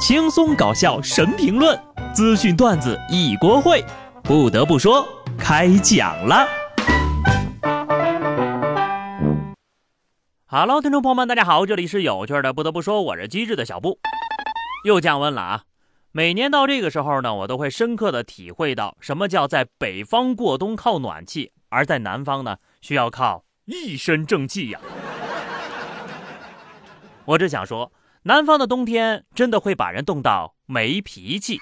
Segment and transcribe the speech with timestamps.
[0.00, 1.78] 轻松搞笑神评论，
[2.14, 3.84] 资讯段子一锅烩。
[4.22, 5.06] 不得不说，
[5.38, 6.48] 开讲了。
[10.46, 12.54] Hello，听众朋友们，大家好，这里是有趣的。
[12.54, 13.98] 不得不说，我是机智的小布，
[14.86, 15.62] 又降温了啊！
[16.12, 24.80] 每年到这个时候呢，我都会深刻的体会到什么叫在北方过冬靠暖气，而在南方呢需要靠一身正气呀。
[27.26, 27.92] 我只想说。
[28.24, 31.58] 南方的冬天真的会把人冻到没脾气。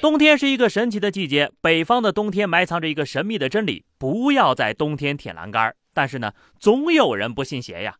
[0.00, 5.72] 冬天是一个神奇的季节，北方的冬天埋藏着一个神秘的真理：不要在冬天舔栏杆。
[5.94, 7.94] 但是呢，总有人不信邪呀。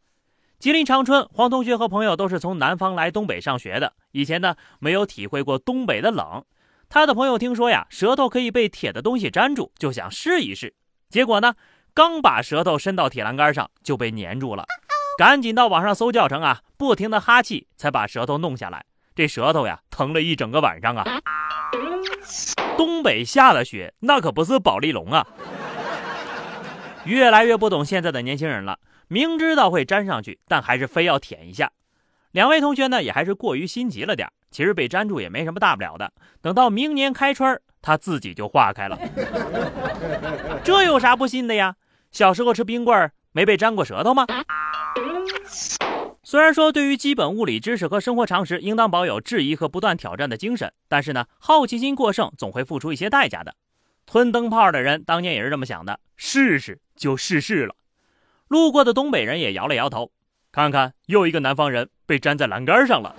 [0.58, 6.44] 吉林长春黄同学和朋友都是从南方来东北上学的，以前呢没有体会过东北的冷。
[6.88, 10.74] 他的朋友听说呀，舌头可以被铁的东西粘住，就想试一试。
[11.08, 11.54] 结果呢，
[11.94, 14.64] 刚把舌头伸到铁栏杆上，就被粘住了。
[15.18, 18.84] 赶紧到网上搜教程啊，不停的哈气才把舌头弄下来。
[19.14, 21.04] 这舌头呀，疼了一整个晚上啊。
[22.76, 25.26] 东北下的雪，那可不是宝丽龙啊。
[27.04, 31.70] 越来越不懂现在的年轻人了，明知道会粘上去，但还是非要舔一下。
[32.30, 38.98] 两位同学呢，也还是过于心急了点其实被粘住也没什么大不了的，等到明年开春它自己就化开了。
[40.64, 41.74] 这有啥不信的呀？
[42.10, 44.26] 小时候吃冰棍没被粘过舌头吗？
[46.22, 53.54] 虽然说对于基本物理知识和生活常识，应当保有质疑和不断挑战的精神，但是呢，好奇心过剩总会付出一些代价的。
[54.06, 57.74] 吞灯泡的人当年也是这么想的，试试就试试了。
[58.48, 60.10] 路过的东北人也摇了摇头，
[60.50, 63.14] 看看又一个南方人被粘在栏杆上了。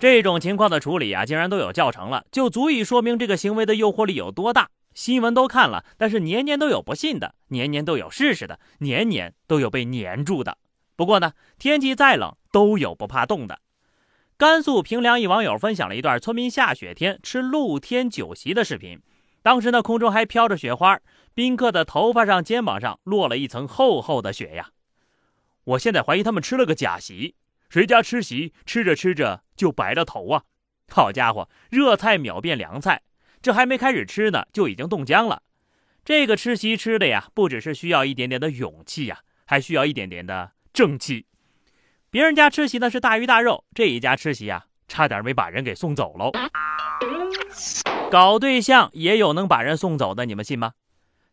[0.00, 4.68] 这种情况的处理啊，竟然都有教程了，就足以说明这个行为的诱惑力有多大。
[4.98, 10.58] 新闻都看了，但是年年都有不信的，年年都有试试的，年年都有被粘住的。
[10.96, 13.60] 不过呢，天气再冷都有不怕冻的。
[14.36, 19.00] 甘肃平凉一网友分享了一段村民下雪天吃露天酒席的视频，
[19.40, 20.98] 当时呢空中还飘着雪花，
[21.32, 24.70] 宾客的头发上、肩膀上落了一层厚厚的雪呀。
[25.62, 27.36] 我现在怀疑他们吃了个假席，
[27.70, 30.42] 谁家吃席吃着吃着就白了头啊？
[30.90, 33.02] 好家伙，热菜秒变凉菜。
[33.40, 35.42] 这还没开始吃呢，就已经冻僵了。
[36.04, 41.26] 这个吃席吃的呀，不只是需要一点点的勇气呀，还需要一点点的正气。
[42.10, 46.32] 别人家吃席呢是大鱼大肉，这一家吃席啊，差点没把人给送走喽。
[48.10, 50.72] 搞对象也有能把人送走的，你们信吗？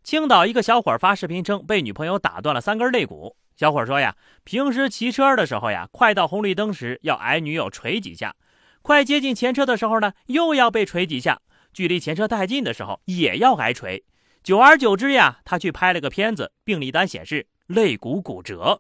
[0.04, 3.38] 青岛一个小伙发视频称，被女朋友打断了三根肋骨。
[3.56, 8.36] 小伙说呀，平时骑车的时候呀，快到红绿灯时要挨女友捶几下，
[8.82, 11.42] 快接近前车的时候呢，又要被捶几下。
[11.76, 14.06] 距离前车太近的时候也要挨锤，
[14.42, 18.80] 久而久之呀，他去拍了个片子，病历单显示肋骨骨折。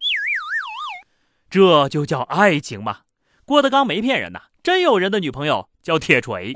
[1.49, 2.99] 这就叫爱情吗？
[3.43, 6.53] 郭德纲没骗人呐，真有人的女朋友叫铁锤。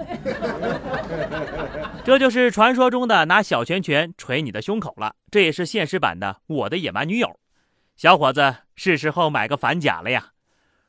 [2.06, 7.38] 这就是传说中的拿小拳拳捶你的胸口了，这也是现实版的我的野蛮女友。
[7.98, 10.32] 小伙子，是时候买个反甲了呀！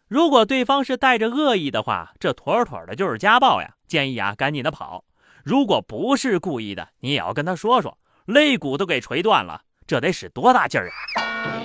[0.07, 3.75] 如果对方是带着恶意的话，这妥妥的就是家暴呀！
[3.89, 5.05] 建议啊，赶紧的跑。
[5.45, 11.63] 如果不是故意的，你也要跟他说说，肋骨都给锤断了，这得使多大劲儿啊！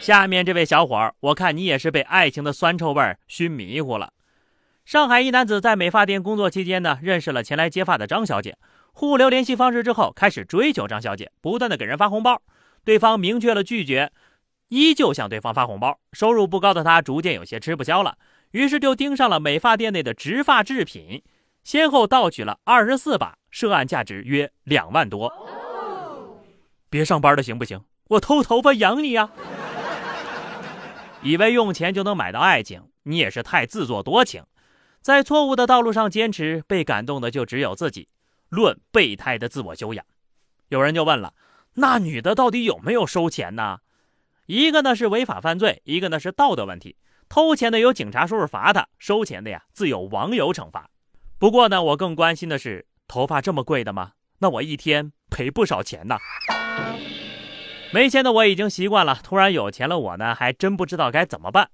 [0.00, 4.12] 下面这位小伙儿，我看你也是被爱情的酸臭味儿熏迷糊了。
[4.86, 8.56] 上海一男子在美发店工作期间呢，认识了前来接发的张小姐，
[8.92, 12.40] 互留联系方式之后，开始追求张小姐，不断的给人发红包，
[12.82, 14.10] 对方明确了拒绝，
[14.68, 16.00] 依旧向对方发红包。
[16.14, 18.16] 收入不高的他逐渐有些吃不消了，
[18.52, 21.22] 于是就盯上了美发店内的植发制品。
[21.62, 25.32] 先后盗取了二十四把，涉案价值约两万多。
[26.88, 27.84] 别上班了，行不行？
[28.08, 29.30] 我偷头发养你呀！
[31.22, 34.42] 以为用钱就能买到爱情，你也是太自作多情，
[35.00, 38.08] 在错误的道路上坚持，被感动的就只有自己。
[38.48, 40.04] 论备胎的自我修养，
[40.68, 41.34] 有人就问了：
[41.74, 43.78] 那女的到底有没有收钱呢？
[44.46, 46.96] 一个呢是违法犯罪，一个呢是道德问题。
[47.28, 50.90] 偷钱的有警察叔叔罚他，收钱的呀自有网友惩罚。
[51.40, 54.12] 不过呢，我更关心的是，头发这么贵的吗？
[54.40, 56.18] 那我一天赔不少钱呢。
[57.94, 61.70] 没钱的我已经习惯了，突然有钱了，我呢还真不知道该怎么办。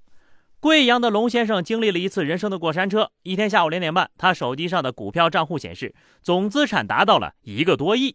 [0.61, 3.11] 贵阳的龙先生经历了一次人生的过山车。
[3.25, 5.93] 一天下午两点半，他手机上的股票账户显示，
[6.23, 8.15] 总资产达到了一个多亿。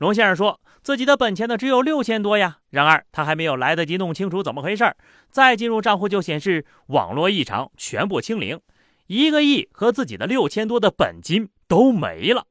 [0.00, 2.58] 龙先生说自己的本钱呢只有六千多呀。
[2.70, 4.96] 然而他还没有来得及弄清楚怎么回事儿
[5.30, 8.60] 再进入账户就显示网络异常，全部清零。
[9.08, 12.46] 一个亿和自己的六千多的本金都没了，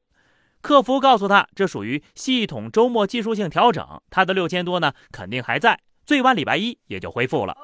[0.60, 7.56] 客服告诉他，这属于系统周末技术性调整，他的六千多呢肯定还在，最晚礼拜一也就恢复了。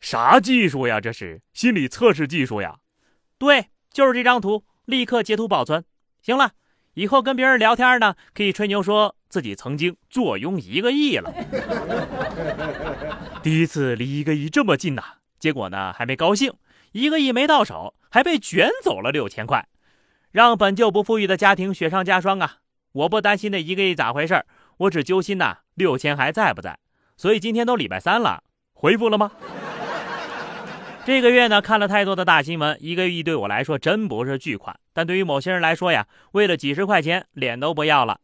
[0.00, 1.00] 啥技术呀？
[1.00, 2.78] 这是心理测试技术呀？
[3.38, 5.84] 对，就是这张图，立刻截图保存。
[6.22, 6.50] 行了，
[6.94, 11.32] 以后跟别人聊天呢，可以吹牛说自己曾经坐拥一个亿了。
[13.44, 15.04] 第一次离一个亿这么近呐，
[15.38, 16.52] 结果呢还没高兴，
[16.94, 19.66] 一个亿没到手，还被卷走了六千块，
[20.30, 22.58] 让本就不富裕的家庭雪上加霜啊！
[22.92, 24.44] 我不担心那一个亿咋回事
[24.76, 26.78] 我只揪心呐，六千还在不在？
[27.16, 28.44] 所以今天都礼拜三了，
[28.74, 29.32] 回复了吗？
[31.04, 38.20] 这个月呢，看了太多的大新闻，一个亿对我来说真不是巨款，但对于某些人来说呀，为了几十块钱，脸都不要了。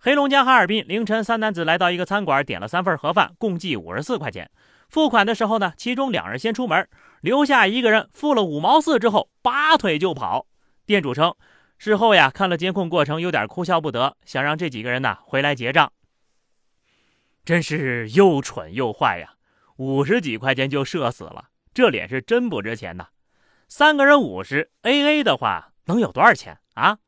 [0.00, 4.48] 黑龙江哈尔滨凌晨，三男子来到一个餐馆，点了三份盒饭，共计五十四块钱。
[4.88, 6.88] 付款的时候呢，其中两人先出门，
[7.20, 10.46] 留下一个人付了五毛四之后，拔腿就跑。
[10.86, 11.34] 店主称，
[11.78, 15.92] 事后呀看了监控过程，有点哭笑不得，想让这几个人呢回来结账。
[17.44, 19.34] 真是又蠢又坏呀，
[19.78, 21.46] 五十几块钱就射死了。
[21.74, 23.08] 这脸是真不值钱呐！
[23.66, 26.98] 三个人五十 A A 的话，能有多少钱啊？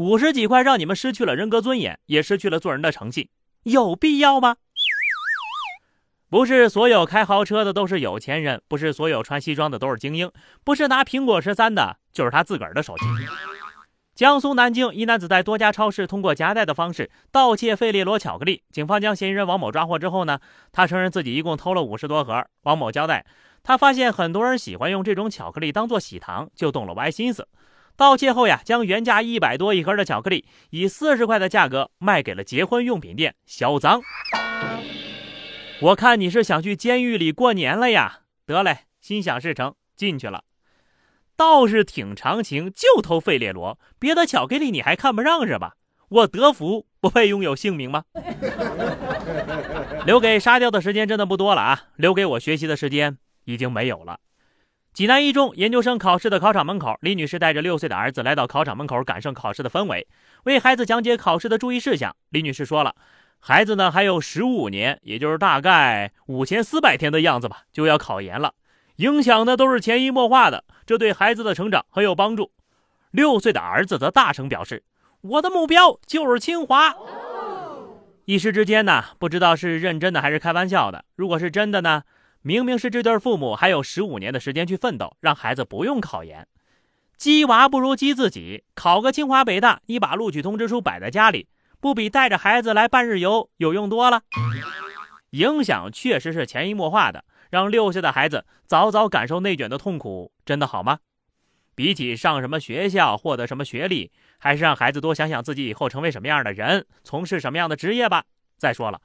[0.00, 3.28] 五十几块让你们失去了人格尊严，也失去了做人的诚信，
[3.64, 4.56] 有必要吗？
[6.30, 10.32] 不是所有开豪车的都是有钱人，不是所有穿西装的都是精英，
[10.64, 13.04] 不是拿苹果十三的，就是他自个儿的手机。
[14.14, 20.40] 江苏南京一男子在多家超市通过夹带的方式盗窃费列罗巧克力，警方将嫌疑人王某抓获之后呢，
[20.72, 22.42] 他承认自己一共偷了五十多盒。
[22.62, 23.26] 王某交代。
[23.62, 27.46] 他发现很多人喜欢用这种巧克力当做喜糖，就动了歪心思。
[28.00, 34.00] 盗窃后呀，将原价一百多一盒的巧克力以四十块的价格卖给了结婚用品店销赃。
[35.82, 38.20] 我看你是想去监狱里过年了呀？
[38.46, 40.44] 得嘞，心想事成，进去了。
[41.36, 45.74] 倒是挺长情，就偷费列罗，别的巧克力你还看不上是吧？
[46.08, 48.04] 我德福不配拥有姓名吗？
[50.06, 51.82] 留给沙雕的时间真的不多了啊！
[51.96, 53.18] 留给我学习的时间。
[53.44, 54.20] 已经没有了。
[55.00, 60.06] 济南一中研究生考试的考场门口，李女士带着六岁的儿子来到考场门口，感受考试的氛围，
[60.44, 62.14] 为孩子讲解考试的注意事项。
[62.28, 62.94] 李女士说了，
[63.38, 68.52] 孩子呢还有十五年，也就是大概五千四百天的样子吧，就要考研了，
[68.96, 72.52] 影响的都是潜移默化的，这对孩子的成长很有帮助。
[73.10, 74.82] 六岁的儿子则大声表示
[75.22, 76.94] ：“我的目标就是清华。”
[78.28, 81.06] 一时之间呢，不知道是认真的还是开玩笑的。
[81.16, 82.02] 如果是真的呢？
[82.42, 86.48] 明明是这对父母还有十五年的时间去奋斗，让孩子不用考研，
[87.18, 91.48] 鸡娃不如鸡自己，考个清华北大，你把录取通知书摆在家里，
[91.80, 94.22] 不比带着孩子来半日游有用多了？
[95.30, 101.00] 影响确实是潜移默化的，让六岁的孩子早早感受内卷的痛苦，真的好吗？
[101.74, 108.24] 比起上什么学校、获得什么学历，还是让孩子多想想自己以后成为什么样的人，从事什么样的职业吧。
[108.56, 109.00] 再说了。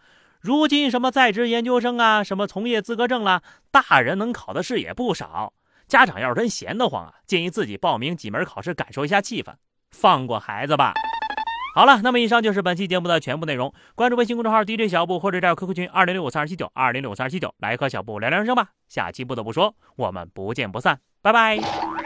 [0.46, 5.54] 如今什么在职研究生啊，什么从业资格证啦，大人能考的试也不少。
[5.88, 9.56] 家长要是真闲得慌啊，建议自己报名几门考试，感受一下气氛，
[9.90, 10.94] 放过孩子吧。
[11.74, 13.74] 好了，那么以上就是本期节目的全部内容。
[13.96, 18.70] 关注微信公众号 DJ 小布，或者加 QQ 群二零六五三二七九二零六五三二七九，来和小布聊聊人生吧。
[18.88, 22.05] 下期不得不说，我们不见不散，拜拜。